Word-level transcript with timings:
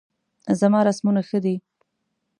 زما 0.59 0.79
رسمونه 0.87 1.21
ښه 1.27 1.39
دي 1.45 1.55